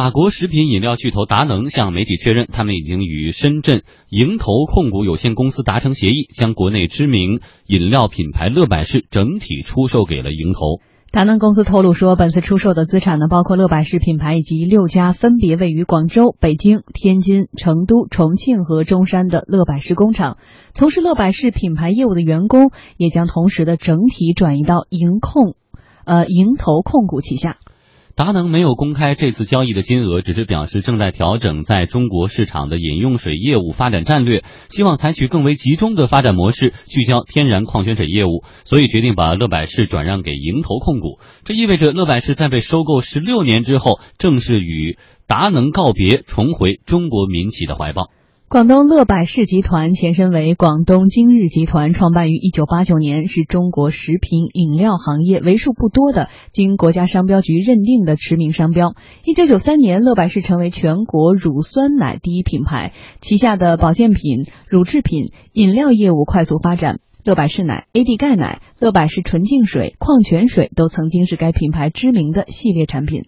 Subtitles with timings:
[0.00, 10.80] 法国食品饮料巨头达能向媒体确认，他们已经与深圳盈投控股有限公司达成协议，将国内知名饮料品牌乐百氏整体出售给了盈投。
[11.12, 20.38] 达能公司透露说，本次出售的资产呢，包括乐百氏品牌以及六家分别位于广州、北京、天津、成都、重庆和中山的乐百氏工厂。
[20.72, 25.56] 从事乐百氏品牌业务的员工也将同时的整体转移到盈控，
[26.06, 27.58] 呃，盈投控股旗下。
[28.20, 41.18] 达能没有公开这次交易的金额，只是表示正在调整在中国市场的饮用水业务发展战略，希望采取更为集中的发展模式，聚焦天然矿泉水业务，所以决定把乐百氏转让给盈投控股。
[41.44, 48.10] 这意味着乐百氏在被收购十六年之后，正式与达能告别，重回中国民企的怀抱。
[48.50, 58.96] 广东乐百氏集团前身为广东今日集团，创办于一九八九年，是中国食品饮料行业为数不多的经国家商标局认定的驰名商标。
[59.24, 66.98] 一九九三年，乐百氏成为全国乳酸奶第一品牌，旗下的保健品、乳制品、饮料业务快速发展。
[67.22, 73.26] 乐百氏奶、AD 钙奶、乐百氏纯净水、矿泉水都曾经是该品牌知名的系列产品。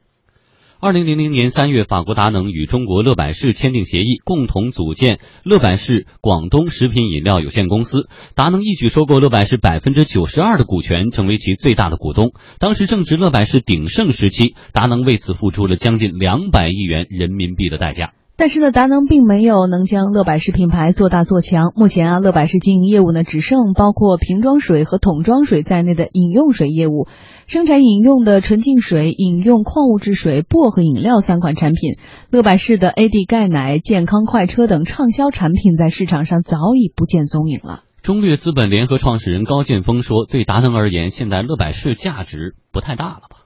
[0.84, 8.08] 二零零零年三月，法国达能与中国乐百氏签订协议，共同组建乐百氏广东食品饮料有限公司。
[8.34, 12.32] 达能一举收购乐百氏百分之九十二的股权，成为其最大的股东。
[12.58, 18.14] 当时正值乐百氏鼎盛时期，达能为此付出了将近两百亿元人民币的代价。
[18.42, 21.72] 但是呢，达能并没有能将乐百氏品牌做大做强。
[21.76, 27.06] 目前啊，乐百氏经营业务呢，只剩包括瓶装水和桶装水在内的饮用水业务，
[27.46, 31.98] 生产饮用的纯净水、饮用矿物质水、薄荷饮料三款产品。
[32.32, 37.84] 乐百氏的 AD 钙奶、健康快车等畅销产品在市场上早已不见踪影了。
[38.02, 43.36] 中略资本联合创始人高剑锋说：“对达能而言，现在乐百氏价值不太大了吧？”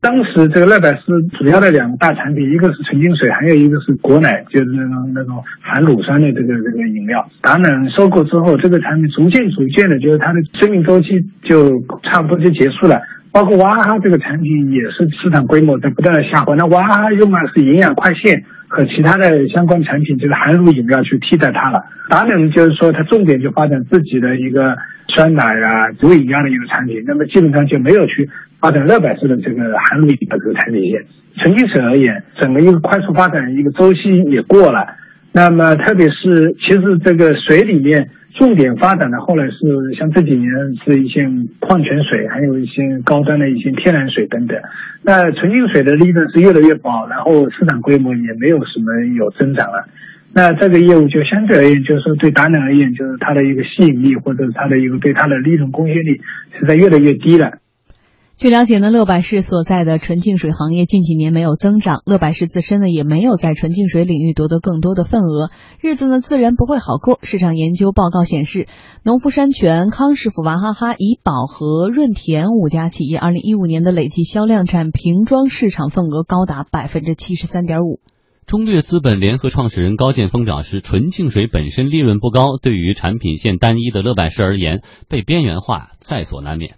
[0.00, 1.02] 当时这个乐百氏
[1.36, 7.28] 主要的两大产品，一个是纯净水，还有一个是果奶，就是那种那种含乳酸的这个这个饮料。
[7.40, 13.00] 达能收购之后，这个产品逐渐逐渐的，就是它的生命周期就差不多就结束了。
[13.32, 16.54] 包括娃哈哈这个产品也是市场规模在不断的下滑。
[16.54, 21.82] 那娃哈哈用的是营养快线和其他的相关产品，就是含乳饮料去替代它了。
[22.08, 24.76] 达能就是说，它重点就发展自己的一个
[25.08, 28.28] 酸奶啊、乳饮料的一个产品，那么基本上就没有去。
[28.60, 31.00] 发展乐百氏的这个含乳饮料这个产品线，
[31.36, 34.84] 纯净水而言，整个一个快速发展一个周期也过了。
[35.30, 40.50] 那么，特别是其实这个水里面重点发展的后来是像这几年
[40.84, 41.28] 是一些
[41.58, 44.60] 矿泉水，还有一些高端的一些天然水等等。
[45.02, 49.88] 那纯净水的利润是越来越薄，然后市场规模也没有什么有增长了。
[50.32, 56.20] 那这个业务就相对而言，就是对达能而言，就是它的一个吸引力或者它的一个对它的利润贡献力
[56.58, 57.58] 是在越来越低了。
[58.38, 65.50] 据了解呢，乐百氏所在的纯净水行业近几年没有增长，乐百氏自身呢也没有在纯净水领域夺得更多的份额，
[65.80, 67.18] 日子呢自然不会好过。
[67.20, 68.68] 市场研究报告显示，
[69.02, 77.98] 农夫山泉、康师傅、娃哈哈、怡宝和润田五家企业，二零一五年的累计销量占瓶装市场份额高达百分之七十三点五。
[78.46, 86.76] 中略资本联合创始人高剑峰表示，纯净水本身利润不高，对于产品线单一的乐百氏而言，被边缘化在所难免。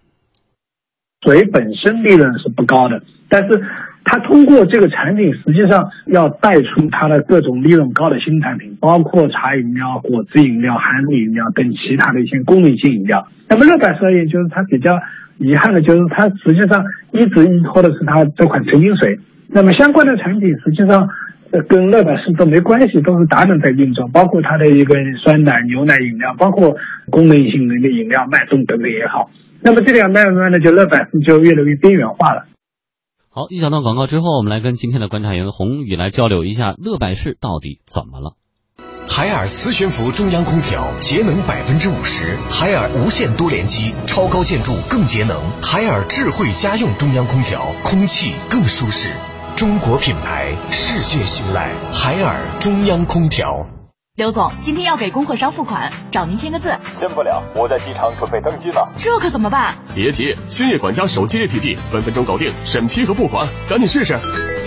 [1.22, 3.62] 水本身利润是不高的，但是
[4.04, 13.28] 它通过这个产品，实际上要带出它的各种利润高的新产品，包括茶饮料、果汁饮料、含乳饮料等其他的一些功能性饮料。
[13.50, 14.98] 那么乐百氏而言，就是它比较
[15.36, 16.82] 遗憾的，就是它实际上
[17.12, 19.20] 一直依托的是它这款纯净水。
[19.48, 21.10] 那么相关的产品实际上
[21.68, 26.76] 跟乐百氏都没关系，都是达能在运作，包括它的一个酸奶、牛奶饮料，包括
[27.10, 29.30] 功能性的一个饮料、脉动等等也好。
[29.62, 32.46] 那么这样慢慢的就乐百氏就越来越边缘化了。
[33.28, 38.34] 好，一小段广告之后，我们来跟今天的观察员洪宇来交流一下乐百氏到底怎么了。
[39.08, 49.10] 海尔磁悬浮中央空调节能百分之五十，海尔无线多联机超高建筑更节能，海尔智慧家用中央空调空气更舒适，
[49.56, 53.66] 中国品牌，世界信赖，海尔中央空调。
[54.16, 56.76] 刘总，今天要给供货商付款，找您签个字。
[56.98, 58.80] 签不了，我在机场准备登机呢。
[58.96, 59.74] 这可怎么办？
[59.94, 64.18] 别急，兴业管家手机 APP 分分钟搞定审批和付款，赶紧试试。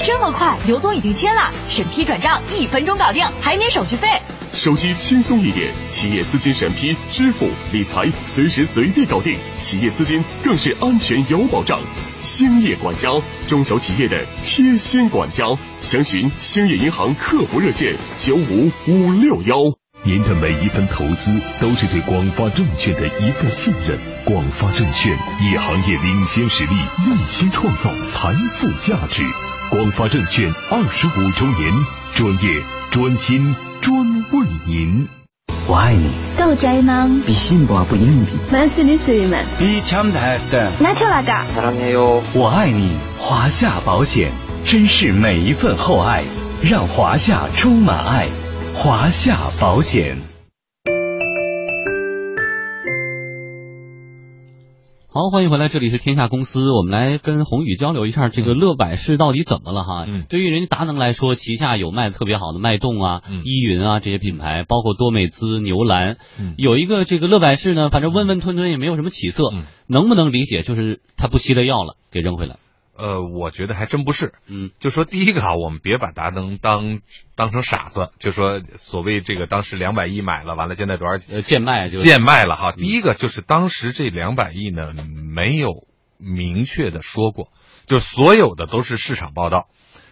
[0.04, 4.08] 这么快，刘总已经签了，审批转账一分钟搞定，还免手续费。
[4.54, 11.80] 手机轻松一点，企业资金审批、支付、理财随时随地搞定，企业资金更是安全有保障。
[12.20, 13.10] 兴业管家，
[13.48, 15.44] 中小企业的贴心管家，
[15.82, 19.56] 详询兴业银行客服热线九五五六幺。
[20.06, 24.00] 您的每一分投资都是对广发证券的一个信任。
[24.24, 26.76] 广发证券以行业领先实力，
[27.08, 29.24] 用心创造财富价值。
[29.72, 31.74] 广发证券二十五周年，
[32.14, 32.62] 专业、
[32.93, 35.07] 专心、专为您。
[35.67, 42.23] 我爱你，豆仔囊比信不不硬币，만스니스만比참다的，나철아가 사랑해요。
[42.35, 44.33] 我爱你，华夏保险，
[44.65, 46.25] 珍视每一份厚爱，
[46.63, 48.27] 让华夏充满爱，
[48.73, 50.17] 华夏保险。
[55.16, 60.06] 好，欢迎回来，这里是天下公司，我们来跟宏宇交流一下这个乐百氏到底怎么了哈？
[60.08, 70.64] 嗯，对于人家达能来说，旗下有卖的特别好的脉动啊、依云啊这些品牌，包括多美姿、牛栏，嗯，有一个这个乐百氏呢，反正温温吞吞也没有什么起色，嗯，能不能理解？
[70.64, 72.58] 就是他不惜的药了，给扔回来。
[72.96, 77.00] 呃，我觉得还真不是，嗯，就说第一个啊，我们别把达能当
[77.36, 82.72] 当成傻子，就说所谓这个当时两百亿买了，完了现在多少呃贱卖就贱卖了哈。
[82.72, 84.94] 第一个就是当时这两百亿呢
[85.36, 85.88] 没有
[86.18, 87.52] 明确的说过，
[87.88, 89.70] 就所有的都是市场报道，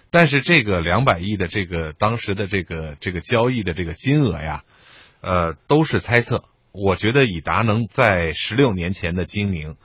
[0.09, 4.63] 但是这个两百亿的这个当时的这个这个交易的这个金额呀，
[5.21, 6.45] 呃，都是猜测。
[6.71, 9.75] 我觉得以达能在十六年前的精明。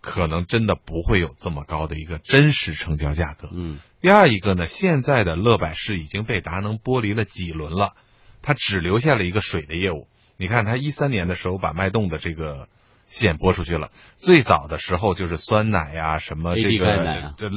[0.00, 3.48] 可能真的不会有这么高的一个真实成交价格。
[3.52, 7.94] 嗯，第二一个呢，现在的乐百氏已经被达能剥离了几轮了，
[8.42, 10.08] 它只留下了一个水的业务。
[10.36, 12.68] 你看，它一三年的时候把脉动的这个
[13.06, 17.50] 线拨出去了，最早的时候就是酸奶呀、什么这个这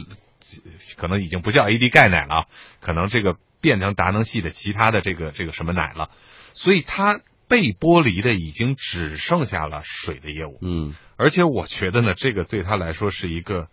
[0.97, 2.47] 可能已经不叫 AD 钙奶了，
[2.79, 6.09] 可能这个变成达能系的其他的这个这个什么奶了，
[6.53, 7.19] 所以它。
[7.51, 13.67] 被剥离的已经只剩下了水的业务，嗯，而且我觉得呢，这个对他来说是一个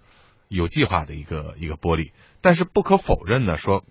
[0.49, 2.11] 有计划的一个一个剥离，
[2.41, 3.85] 但是不可否认呢，说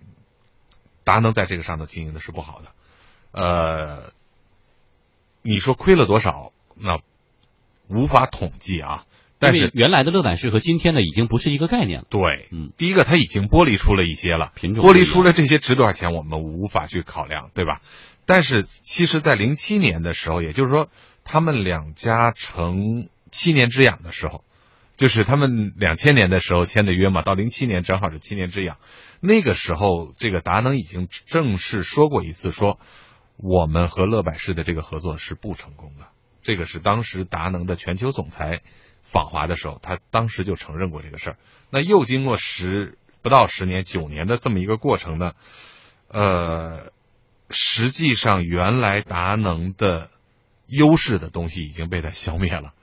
[1.04, 2.72] 达能在这个上头经营的是不好的，
[3.32, 4.12] 呃，
[5.40, 7.00] 你说亏了多少，那
[7.88, 9.06] 无法统计啊。
[9.40, 12.06] 但是原来的乐百氏和今天的已经不是一个概念了。
[12.10, 17.80] 对，嗯，第一个它已经剥离出了一些了，品种剥离出了这些值多少钱，我们无法去考量，对吧？
[18.28, 20.90] 但是，其实，在零七年的时候，也就是说，
[21.24, 24.44] 他们两家成七年之痒的时候，
[24.98, 28.76] 就是他们两千年的时候签的约嘛，到零七年正好是七年之痒。
[29.20, 32.78] 那个时候，这个达能已经正式说过一次，说
[33.38, 36.08] 我们和乐百氏的这个合作是不成功的。
[36.42, 38.60] 这个是当时达能的全球总裁
[39.04, 41.36] 访华的时候，他当时就承认过这个事儿。
[41.70, 45.32] 那又经过十不到十年、九年的这么一个过程呢，
[46.08, 46.92] 呃。
[47.50, 50.10] 实际上，原来达能的
[50.66, 52.74] 优势的东西已经被它消灭了。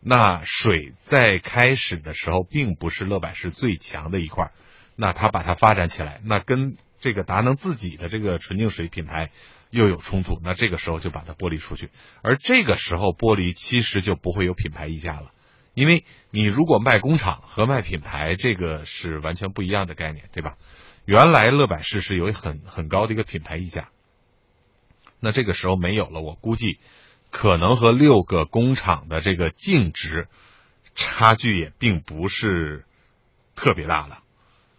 [0.00, 4.50] 那水在开始的时候并不是乐百氏最强的一块，
[4.96, 9.30] 那它把它发展起来，那跟这个达能自己的这个纯净水品牌
[9.70, 11.90] 又有冲突，那这个时候就把它剥离出去。
[12.22, 15.30] 而这个时候剥离其实就不会有品牌溢价了，
[15.74, 20.56] 因为你如果卖工厂和卖品牌，这个是完全不一样的概念，对吧？
[21.04, 23.88] 原来乐百氏是有很很高的一个品牌溢价。
[25.20, 26.80] 那这个时候没有了，我估计
[27.30, 30.28] 可能和六个工厂的这个净值
[30.94, 32.84] 差距也并不是
[33.54, 34.22] 特别大了。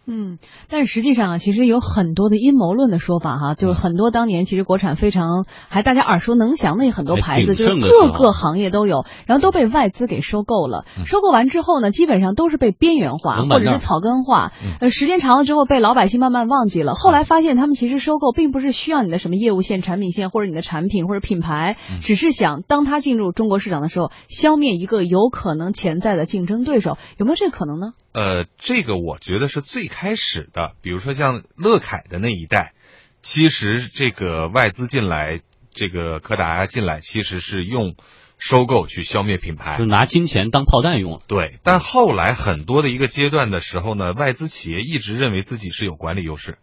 [0.06, 0.38] 嗯，
[0.68, 10.84] 但是实际上啊，其实有很多的阴谋论的说法哈，就是很多当年其实国产非常还大家耳熟能详的很多牌子，就是各个行业都有，然后都被外资给收购了。
[11.04, 16.94] 收购完之后呢，基本上都是被边缘化或者是草根化，呃，时间长了之后被老百姓慢慢忘记了。
[16.94, 27.92] 后来发现他们其实收购并不是需要你的什么业务线、产品线或者你的产品或者品牌，只是想当他进入中国市场的时候，消灭一个有可能潜在的竞争对手，有没有这个可能呢？
[28.12, 32.72] 呃，这个我觉得是最开始的，比如说像乐凯的那一代，
[33.20, 37.94] 其实这个外资进来，这个柯达呀进来，其实是用
[38.38, 41.20] 收购去消灭品牌，就拿金钱当炮弹用。
[41.28, 46.56] 对，但后来很多的一个阶段的时候呢，外资企业一直认为自己是有管理优势、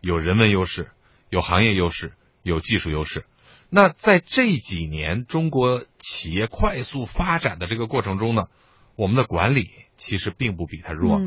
[0.00, 0.92] 有人文优势、
[1.28, 3.26] 有行业优势、有技术优势。
[3.68, 8.44] 那在这几年中国企业快速发展的这个过程中呢，
[8.94, 9.70] 我们的管理。
[10.00, 11.20] 其实并不比它弱，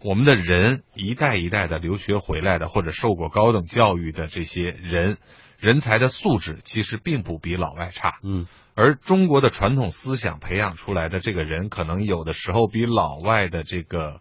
[0.00, 5.16] 我们的人一代一代的留学回来的，或者受过高等教育的这些人，
[5.58, 8.18] 人才的素质其实并不比老外差。
[8.22, 14.20] 嗯，而中国的传统思想培养出来的这个人，可能有的时候比老外的这个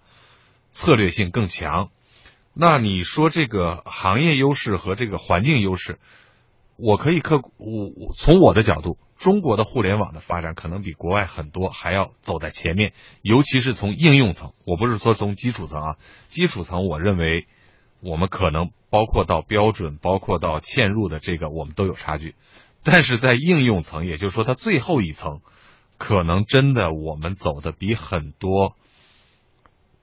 [0.72, 1.90] 策略性更强。
[2.54, 6.00] 那你说这个行业优势和这个环境优势，
[6.78, 8.98] 我可以客我从我的角度。
[9.18, 12.92] 中国的互联网的发展可能比国外很多还要走在前面，
[13.22, 14.52] 尤其是从应用层。
[14.66, 15.96] 我不是说从基础层啊，
[16.28, 17.48] 基础层我认为
[18.02, 22.36] 我们可能包括到标准，包括到嵌入的这个我们都有差距。
[22.84, 25.40] 但是在应用层，也就是说它最后一层，
[25.98, 28.76] 可能真的我们走的比很多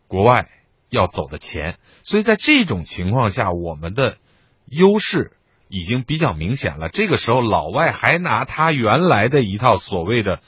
[0.08, 0.48] 国外
[0.88, 4.16] 要走的前，所以在这种情况下，我们的
[4.64, 5.32] 优势
[5.72, 6.90] 已经比较明显了。
[6.90, 10.42] 这个时候，老外还拿他原来的一套所谓的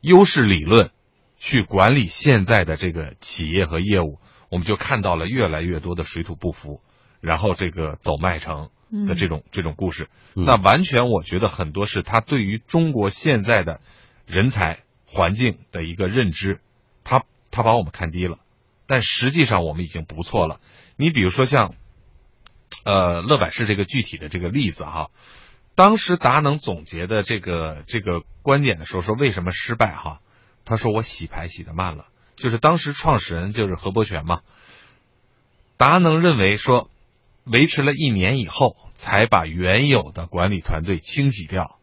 [0.00, 0.90] 优势理论
[1.38, 4.18] 去管理现在的这个企业和业务，
[4.48, 6.80] 我们就看到了越来越多的水土不服，
[7.20, 8.70] 然后这个走麦城
[9.06, 10.08] 的这种、这种故事。
[10.34, 13.82] 那完全，我觉得很多是他对于中国现在的
[14.26, 16.62] 人才环境的一个认知，
[17.04, 18.38] 他他把我们看低了。
[18.86, 20.58] 但实际上我们已经不错了。
[20.96, 21.74] 你比如说像，
[22.84, 25.10] 呃，乐百氏这个具体的这个例子哈，
[25.74, 30.20] 当时达能总结的这个这个观点的时候说为什么失败哈？
[30.64, 32.06] 他说我洗牌洗的慢了，
[32.36, 34.40] 就是当时创始人就是何伯权嘛。
[35.76, 36.90] 达能认为说，
[37.44, 41.78] 维持了一年以后才把原有的管理团队清洗掉，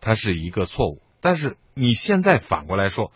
[0.00, 1.02] 它是一个错误。
[1.20, 3.12] 但是你现在反过来说。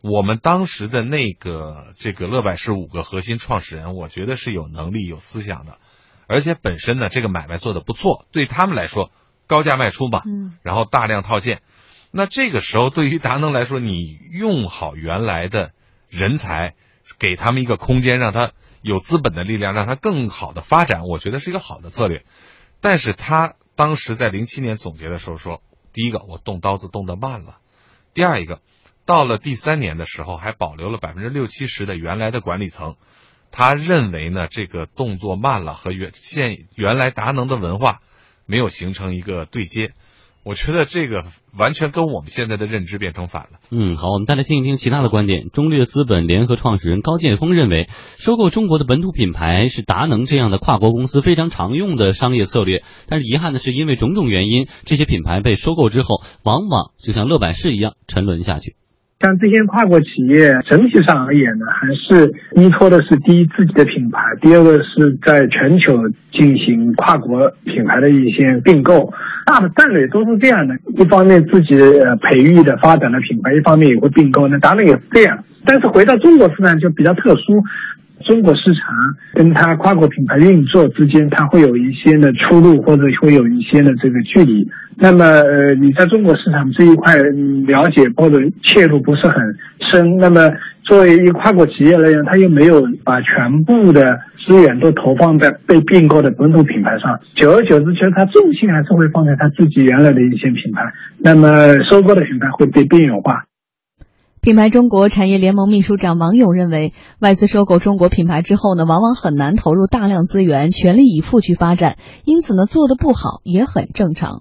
[0.00, 5.80] 我们当时的那个这个乐百氏五个核心创始人，我觉得是有能力、有思想的，
[6.28, 9.10] 而且本身呢，这个买卖做的不错，对他们来说
[9.46, 11.62] 高价卖出嘛，嗯，然后大量套现，
[12.12, 15.72] 那这个时候对于达能来说，你用好原来的
[16.08, 16.74] 人才，
[17.18, 22.24] 给他们一个空间，让他有资本的力量，让他更好的发展，我觉得是一个好的策略。
[22.80, 27.56] 但是他当时在零七年总结的时候说，第一个我动刀子动得慢了，
[28.14, 28.60] 第二一个。
[29.06, 32.96] 到了第三年的时候，还保留了百分之六七十的原来的管理层。
[33.50, 38.00] 他认为呢，这个动作慢了，和原现原来达能的文化
[38.46, 39.92] 没有形成一个对接。
[40.44, 41.24] 我觉得这个
[41.58, 43.58] 完全跟我们现在的认知变成反了。
[43.70, 45.50] 嗯，好，我们再来听一听其他的观点。
[45.50, 47.86] 中略资本联合创始人高建峰认为，
[48.16, 52.82] 收购中国的本土品牌是达能这样的跨国公司非常常用的商业策略。
[53.08, 58.76] 但是遗憾的是，因为种种原因，这些品牌被收购之后，往往就像乐百氏一样沉沦下去。
[59.20, 69.12] 像这些跨国企业整体上而言呢，还是依托的是第一自己的品牌，第二个是在全球进行跨国品牌的一些并购，
[69.44, 70.76] 大的战略都是这样的。
[70.96, 75.42] 一方面自己呃培育的发展的品牌，一方面也会并购，那当然也是这样。
[75.64, 77.64] 但是回到中国市场就比较特殊。
[78.28, 78.94] 中国市场
[79.32, 84.68] 跟它跨国品牌运作之间，它会有一些的出入，或者会有一些的这个距离。
[84.98, 87.16] 那么，呃，你在中国市场这一块
[87.66, 89.56] 了解或者切入不是很
[89.90, 90.18] 深。
[90.18, 97.18] 那么，作为一个跨国企业来讲，它又没有把全部的资源都投放在被并购的本土品牌上。
[97.34, 100.92] 久而久之，其实它重心还是会放在它自己原来的一些品牌。
[101.18, 103.44] 那么，收购的品牌会被边缘化。
[104.48, 114.40] 品牌中国产业联盟秘书长王勇认为，外资收购中国品牌之后呢，往往很难投入大量资源，全力以赴去发展，因此呢，做的不好也很正常。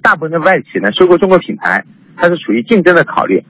[0.00, 1.84] 大部分的外企呢，收购中国品牌，
[2.14, 3.42] 它是属于竞争的考虑。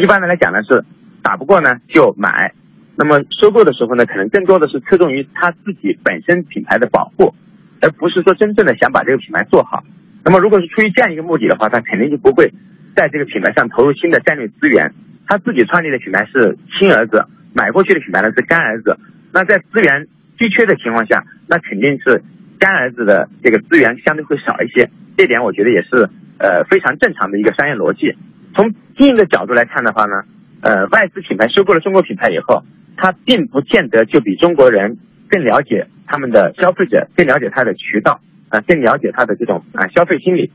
[0.00, 0.84] 一般的来讲呢，是
[1.24, 2.54] 打不过呢就买。
[2.94, 7.34] 那么收购的时候呢，可能更多的是侧重于他自己本身品牌的保护，
[7.80, 9.82] 而不是说真正的想把这个品牌做好。
[10.22, 12.54] 那么如果是出于这样一个目的的话，他肯定就不会
[12.94, 14.94] 在这个品牌上投入新的战略资源。
[15.28, 18.98] 他自己创立的品牌是亲儿子，买过去的品牌呢是干儿子。
[19.32, 20.08] 那在资源
[20.38, 22.22] 稀缺的情况下，那肯定是
[22.58, 24.88] 干儿子的这个资源相对会少一些。
[25.16, 26.08] 这点我觉得也是
[26.38, 28.16] 呃非常正常的一个商业逻辑。
[28.54, 30.22] 从经营的角度来看的话呢，
[30.62, 32.64] 呃，外资品牌收购了中国品牌以后，
[32.96, 34.96] 它并不见得就比中国人
[35.28, 40.50] 更了解他们的消费者，更了解他的渠道啊，更了解他的这种啊消费心理。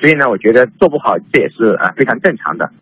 [0.00, 2.72] 所以呢，我觉得做不好这也是啊非常正常的。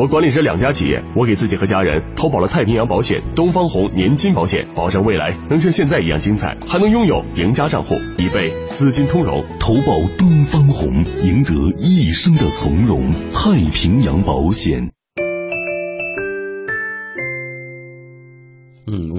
[0.00, 9.44] 我管理着两家企业，我给自己和家人投保了太平洋保险、东方红年金保险，保证未来能像现在一样精彩，还能拥有赢家账户，以备资金通融。
[9.58, 13.10] 投保东方红，赢得一生的从容。
[13.34, 14.90] 太平洋保险。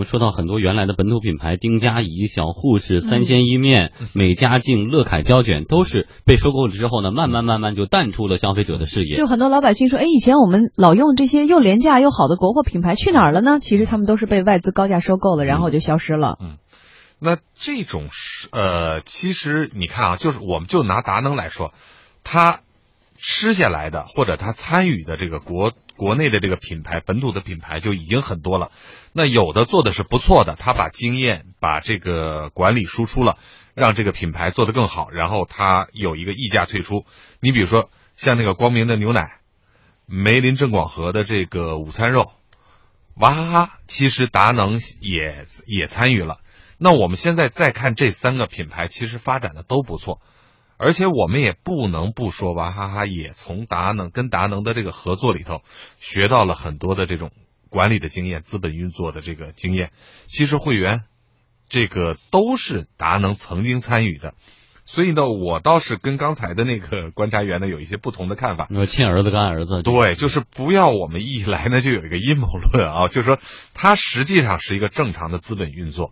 [0.02, 9.16] 们说到很多原来的本土品牌，丁家怡、小护士、三鲜一面、美家净、乐凯胶卷，都是被收购了之后呢，慢慢慢慢就淡出了消费者的视野。
[9.16, 13.60] 就很多老百姓说，哎，以前我们老用这些又廉价又好的国货品牌去哪儿了呢？
[13.60, 16.38] 其实他们都是被外资高价收购了，然后就消失了。
[16.42, 16.58] 嗯，
[17.20, 21.74] 那这种是呃，其实你看啊，就是我们就拿达能来说，
[22.24, 22.62] 他
[23.22, 28.72] 吃下来的或者他参与的这个国国内的这个品牌本土的品牌就已经很多了。
[29.14, 33.38] 那有的做的是不错的，他把经验、把这个管理输出了，
[33.76, 37.06] 让这个品牌做得更好，然后他有一个溢价退出。
[37.40, 39.40] 你比如说像那个光明的牛奶、
[40.08, 42.32] 梅林正广和的这个午餐肉、
[43.16, 46.40] 娃哈哈，其实达能也也参与了。
[46.80, 50.20] 那我们现在再看这三个品牌，其实发展的都不错，
[50.82, 55.62] 而且我们也不能不说娃哈哈也从达能跟达能的这个合作里头
[56.00, 57.32] 学到了很多的这种。
[57.70, 59.94] 管理的经验、资本运作的这个经验，
[60.28, 61.04] 其实会员
[61.70, 64.34] 这个都是达能曾经参与的。
[64.84, 68.68] 所以呢，我倒是跟刚才的那个观察员呢有一些不同的看法。
[68.72, 73.40] 呃，亲儿子干儿子，对，就是不要我们一来呢就有一个阴谋论啊，就是说
[73.74, 76.12] 它实际上是一个正常的资本运作。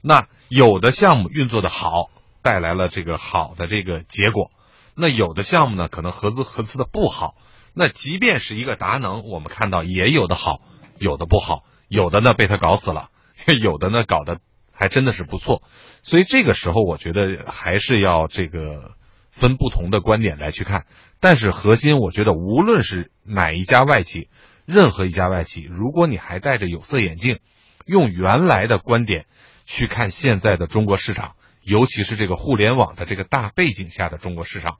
[0.00, 2.08] 那有的项目运作的好，
[2.44, 4.50] 带来了这个好的这个结果；
[4.94, 7.36] 那有的项目呢，可能合资合资的不好。
[7.72, 10.60] 那即便是一个达能，我们看到也有的好，
[10.98, 13.08] 有的不好，有的呢被他搞死了，
[13.62, 14.40] 有的呢搞得
[14.72, 15.62] 还真的是不错。
[16.02, 18.90] 所以这个时候，我觉得还是要这个
[19.30, 20.84] 分不同的观点来去看。
[21.20, 24.28] 但是核心，我觉得无论是哪一家外企，
[24.66, 27.38] 任何一家外企，如果你还戴着有色眼镜，
[27.86, 29.24] 用原来的观点
[29.64, 34.78] 去看现在的中国市场，尤其是这个互联网的这个大背景下的中国市场，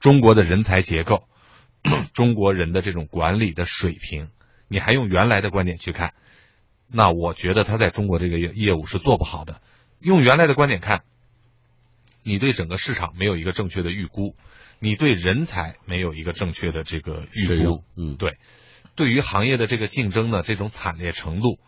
[0.00, 1.28] 中国的人才结构，
[2.12, 4.30] 中国人的这种管理的水平，
[4.68, 6.14] 你还用原来的观点去看，
[6.88, 9.60] 那我觉得他在中国这个业业务是做不好的。
[10.00, 11.04] 用原来的观点看，
[12.22, 14.36] 你对整个市场没有一个正确的预估，
[14.80, 18.38] 你对人才没有一个正确的这个预估，嗯，对，
[18.96, 21.58] 对于行业的这个竞争呢，这种惨烈程度，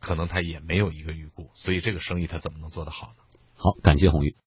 [0.00, 3.24] 可能他也没有一个预估，所以这个生意他怎么能做得好呢？
[3.56, 4.34] 好，感谢红玉。